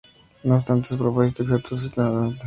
[0.45, 2.39] No obstante, su propósito exacto es objeto de debate.